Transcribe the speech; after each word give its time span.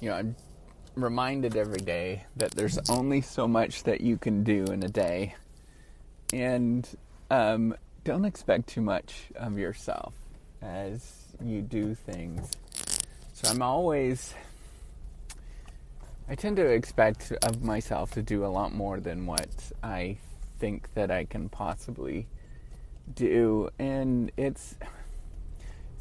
you 0.00 0.10
know, 0.10 0.16
I'm 0.16 0.36
reminded 0.94 1.56
every 1.56 1.80
day 1.80 2.24
that 2.36 2.52
there's 2.52 2.78
only 2.88 3.20
so 3.20 3.46
much 3.46 3.82
that 3.84 4.00
you 4.00 4.16
can 4.16 4.44
do 4.44 4.64
in 4.64 4.82
a 4.82 4.88
day, 4.88 5.34
and 6.32 6.88
um, 7.30 7.74
don't 8.04 8.24
expect 8.24 8.68
too 8.68 8.80
much 8.80 9.24
of 9.36 9.58
yourself 9.58 10.14
as 10.62 11.14
you 11.42 11.62
do 11.62 11.94
things. 11.94 12.50
So 13.34 13.50
I'm 13.50 13.62
always, 13.62 14.32
I 16.28 16.34
tend 16.34 16.56
to 16.56 16.66
expect 16.66 17.32
of 17.42 17.62
myself 17.62 18.12
to 18.12 18.22
do 18.22 18.44
a 18.44 18.48
lot 18.48 18.72
more 18.72 19.00
than 19.00 19.26
what 19.26 19.48
I 19.82 20.18
think 20.58 20.88
that 20.94 21.10
I 21.10 21.24
can 21.24 21.48
possibly 21.48 22.26
do, 23.14 23.68
and 23.78 24.32
it's 24.36 24.74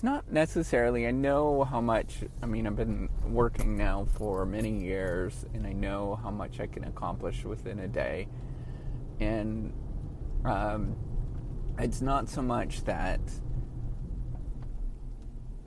it's 0.00 0.04
not 0.06 0.32
necessarily. 0.32 1.06
I 1.06 1.10
know 1.10 1.62
how 1.62 1.82
much. 1.82 2.24
I 2.42 2.46
mean, 2.46 2.66
I've 2.66 2.74
been 2.74 3.10
working 3.22 3.76
now 3.76 4.06
for 4.16 4.46
many 4.46 4.70
years, 4.82 5.44
and 5.52 5.66
I 5.66 5.74
know 5.74 6.18
how 6.22 6.30
much 6.30 6.58
I 6.58 6.66
can 6.66 6.84
accomplish 6.84 7.44
within 7.44 7.80
a 7.80 7.86
day. 7.86 8.26
And 9.20 9.74
um, 10.46 10.96
it's 11.78 12.00
not 12.00 12.30
so 12.30 12.40
much 12.40 12.82
that 12.84 13.20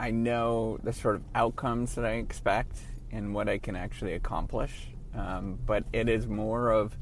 I 0.00 0.10
know 0.10 0.80
the 0.82 0.92
sort 0.92 1.14
of 1.14 1.22
outcomes 1.36 1.94
that 1.94 2.04
I 2.04 2.14
expect 2.14 2.80
and 3.12 3.32
what 3.36 3.48
I 3.48 3.58
can 3.58 3.76
actually 3.76 4.14
accomplish, 4.14 4.88
um, 5.14 5.60
but 5.64 5.84
it 5.92 6.08
is 6.08 6.26
more 6.26 6.72
of 6.72 6.98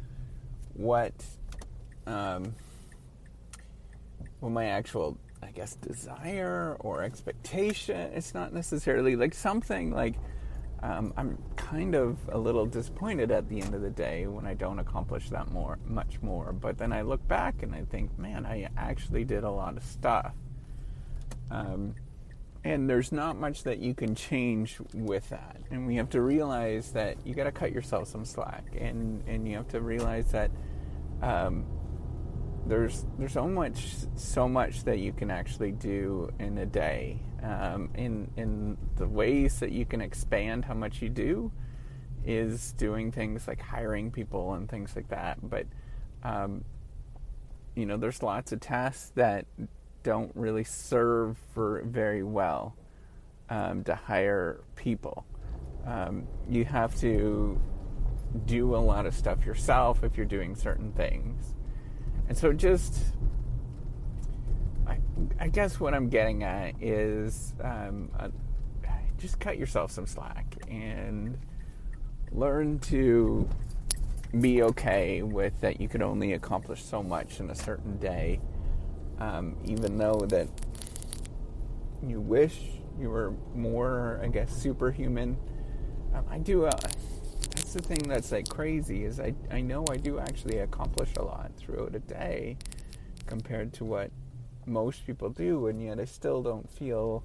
what 0.75 1.15
um, 2.07 2.55
what 4.41 4.51
my 4.51 4.67
actual 4.67 5.17
I 5.43 5.51
guess 5.51 5.75
desire 5.77 6.77
or 6.81 7.03
expectation. 7.03 7.97
It's 8.15 8.35
not 8.35 8.53
necessarily 8.53 9.17
like 9.17 9.35
something 9.35 9.91
like 9.91 10.15
um, 10.83 11.15
I'm 11.17 11.39
kind 11.55 11.95
of 11.95 12.19
a 12.29 12.39
little 12.39 12.67
disappointed 12.67 13.31
at 13.31 13.49
the 13.49 13.61
end 13.61 13.75
of 13.75 13.83
the 13.83 13.91
day 13.91 14.27
when 14.27 14.47
I 14.47 14.55
don't 14.55 14.81
accomplish 14.81 15.31
that 15.31 15.51
more, 15.51 15.79
much 15.87 16.21
more. 16.23 16.53
But 16.53 16.77
then 16.77 16.93
I 16.93 17.03
look 17.03 17.27
back 17.29 17.63
and 17.63 17.73
I 17.73 17.83
think, 17.83 18.19
man, 18.19 18.45
I 18.45 18.69
actually 18.77 19.25
did 19.25 19.45
a 19.45 19.51
lot 19.51 19.77
of 19.77 19.85
stuff. 19.85 20.35
Um, 21.53 21.95
and 22.65 22.91
there's 22.91 23.13
not 23.13 23.39
much 23.39 23.63
that 23.63 23.79
you 23.79 23.95
can 23.95 24.15
change 24.15 24.79
with 24.93 25.29
that. 25.31 25.57
And 25.71 25.87
we 25.87 25.97
have 25.97 26.11
to 26.11 26.21
realize 26.21 26.93
that 26.93 27.17
you 27.25 27.35
got 27.35 27.45
to 27.45 27.53
cut 27.53 27.73
yourself 27.73 28.09
some 28.09 28.25
slack, 28.25 28.65
and 28.79 29.23
and 29.27 29.49
you 29.49 29.57
have 29.57 29.69
to 29.69 29.81
realize 29.81 30.31
that. 30.33 30.51
Um, 31.23 31.65
there's 32.67 33.05
there's 33.19 33.33
so 33.33 33.47
much 33.47 33.95
so 34.15 34.49
much 34.49 34.85
that 34.85 34.99
you 34.99 35.13
can 35.13 35.31
actually 35.31 35.73
do 35.73 36.31
in 36.39 36.59
a 36.59 36.67
day. 36.67 37.19
Um, 37.43 37.91
in 37.95 38.31
in 38.37 38.79
the 38.97 39.09
ways 39.09 39.59
that 39.61 39.73
you 39.73 39.85
can 39.85 40.01
expand 40.01 40.65
how 40.65 40.75
much 40.75 41.03
you 41.03 41.09
do 41.09 41.51
is 42.25 42.73
doing 42.75 43.11
things 43.11 43.49
like 43.49 43.61
hiring 43.61 44.13
people 44.13 44.55
and 44.55 44.69
things 44.69 44.95
like 44.95 45.09
that. 45.09 45.39
But 45.43 45.67
um, 46.23 46.65
you 47.75 47.85
know 47.85 47.97
there's 47.97 48.23
lots 48.23 48.53
of 48.53 48.61
tasks 48.61 49.11
that 49.17 49.47
don't 50.05 50.31
really 50.35 50.65
serve 50.65 51.37
for 51.55 51.83
very 51.85 52.23
well 52.23 52.77
um, 53.51 53.83
to 53.85 53.95
hire 53.95 54.61
people. 54.77 55.27
Um, 55.85 56.29
you 56.49 56.65
have 56.65 56.95
to 57.01 57.61
do 58.47 58.77
a 58.77 58.79
lot 58.79 59.05
of 59.05 59.15
stuff 59.15 59.45
yourself 59.45 60.05
if 60.05 60.17
you're 60.17 60.25
doing 60.25 60.55
certain 60.55 60.93
things 60.93 61.55
and 62.29 62.37
so 62.37 62.53
just, 62.53 62.95
I, 64.87 64.99
I 65.41 65.49
guess 65.49 65.79
what 65.81 65.95
I'm 65.95 66.09
getting 66.09 66.43
at 66.45 66.81
is 66.81 67.55
um, 67.63 68.11
uh, 68.19 68.29
just 69.19 69.39
cut 69.39 69.59
yourself 69.59 69.91
some 69.91 70.07
slack 70.07 70.57
and 70.69 71.39
learn 72.33 72.79
to 72.81 73.49
be 74.41 74.63
okay 74.63 75.23
with 75.23 75.61
that 75.61 75.81
you 75.81 75.89
can 75.89 76.03
only 76.03 76.33
accomplish 76.33 76.83
so 76.83 77.03
much 77.03 77.39
in 77.39 77.51
a 77.51 77.55
certain 77.55 77.99
day, 77.99 78.41
um, 79.19 79.57
even 79.65 79.99
though 79.99 80.25
that 80.29 80.49
you 82.07 82.21
wish 82.21 82.59
you 82.99 83.11
were 83.11 83.33
more, 83.55 84.21
I 84.23 84.29
guess, 84.29 84.51
superhuman. 84.51 85.37
Um, 86.15 86.25
I 86.31 86.39
do. 86.39 86.67
Uh, 86.67 86.73
that's 87.73 87.87
the 87.87 87.95
thing 87.95 88.09
that's 88.09 88.33
like 88.33 88.49
crazy 88.49 89.05
is 89.05 89.19
I, 89.19 89.35
I 89.51 89.61
know 89.61 89.85
I 89.91 89.97
do 89.97 90.19
actually 90.19 90.59
accomplish 90.59 91.11
a 91.17 91.23
lot 91.23 91.53
throughout 91.57 91.95
a 91.95 92.01
day 92.01 92.57
compared 93.27 93.73
to 93.75 93.85
what 93.85 94.11
most 94.67 95.07
people 95.07 95.31
do 95.31 95.69
and 95.69 95.83
yet 95.83 95.99
I 95.99 96.05
still 96.05 96.43
don't 96.43 96.69
feel 96.71 97.23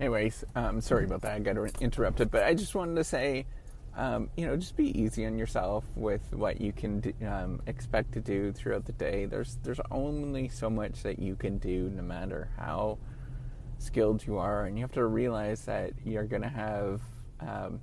anyways 0.00 0.44
um, 0.56 0.80
sorry 0.80 1.04
about 1.04 1.22
that 1.22 1.32
I 1.32 1.38
got 1.38 1.56
interrupted 1.80 2.30
but 2.30 2.42
I 2.42 2.54
just 2.54 2.74
wanted 2.74 2.96
to 2.96 3.04
say 3.04 3.46
um, 3.96 4.28
you 4.36 4.46
know 4.46 4.56
just 4.56 4.76
be 4.76 4.98
easy 5.00 5.24
on 5.24 5.38
yourself 5.38 5.84
with 5.94 6.22
what 6.32 6.60
you 6.60 6.72
can 6.72 7.00
do, 7.00 7.12
um, 7.26 7.60
expect 7.66 8.12
to 8.12 8.20
do 8.20 8.52
throughout 8.52 8.84
the 8.84 8.92
day. 8.92 9.26
There's 9.26 9.58
there's 9.64 9.80
only 9.90 10.48
so 10.48 10.70
much 10.70 11.02
that 11.02 11.18
you 11.18 11.34
can 11.34 11.58
do 11.58 11.90
no 11.90 12.02
matter 12.02 12.48
how 12.56 12.98
skilled 13.78 14.24
you 14.24 14.38
are 14.38 14.66
and 14.66 14.78
you 14.78 14.84
have 14.84 14.92
to 14.92 15.04
realize 15.04 15.62
that 15.62 15.92
you're 16.04 16.24
to 16.42 16.48
have 16.48 17.00
um, 17.40 17.80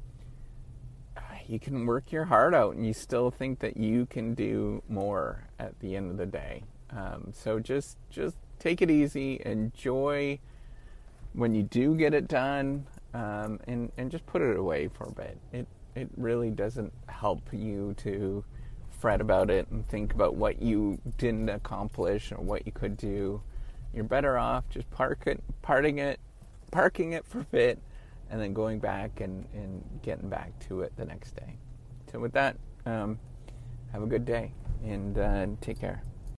you 1.49 1.59
can 1.59 1.85
work 1.85 2.11
your 2.11 2.25
heart 2.25 2.53
out 2.53 2.75
and 2.75 2.85
you 2.85 2.93
still 2.93 3.31
think 3.31 3.59
that 3.59 3.77
you 3.77 4.05
can 4.05 4.33
do 4.33 4.83
more 4.89 5.47
at 5.59 5.79
the 5.79 5.95
end 5.95 6.11
of 6.11 6.17
the 6.17 6.25
day. 6.25 6.63
Um, 6.91 7.31
so 7.33 7.59
just 7.59 7.97
just 8.09 8.37
take 8.59 8.81
it 8.81 8.89
easy, 8.89 9.41
enjoy 9.45 10.39
when 11.33 11.53
you 11.53 11.63
do 11.63 11.95
get 11.95 12.13
it 12.13 12.27
done, 12.27 12.85
um, 13.13 13.59
and 13.67 13.91
and 13.97 14.09
just 14.11 14.25
put 14.25 14.41
it 14.41 14.57
away 14.57 14.87
for 14.87 15.05
a 15.05 15.11
bit. 15.11 15.37
It 15.51 15.67
it 15.95 16.09
really 16.15 16.49
doesn't 16.49 16.93
help 17.07 17.41
you 17.51 17.95
to 17.97 18.43
fret 18.99 19.21
about 19.21 19.49
it 19.49 19.67
and 19.69 19.87
think 19.87 20.13
about 20.13 20.35
what 20.35 20.61
you 20.61 20.99
didn't 21.17 21.49
accomplish 21.49 22.31
or 22.31 22.37
what 22.37 22.65
you 22.65 22.71
could 22.71 22.97
do. 22.97 23.41
You're 23.93 24.03
better 24.03 24.37
off 24.37 24.69
just 24.69 24.89
park 24.91 25.23
it, 25.25 25.43
parting 25.61 25.99
it, 25.99 26.19
parking 26.71 27.13
it 27.13 27.25
for 27.25 27.39
a 27.39 27.45
bit, 27.45 27.79
and 28.29 28.39
then 28.41 28.53
going 28.53 28.79
back 28.79 29.21
and, 29.21 29.45
and 29.53 29.83
getting 30.03 30.29
back 30.29 30.57
to 30.67 30.81
it 30.81 30.93
the 30.97 31.05
next 31.05 31.35
day. 31.35 31.57
So, 32.11 32.19
with 32.19 32.33
that, 32.33 32.57
um, 32.85 33.19
have 33.91 34.03
a 34.03 34.07
good 34.07 34.25
day 34.25 34.53
and 34.83 35.17
uh, 35.17 35.47
take 35.61 35.79
care. 35.79 36.01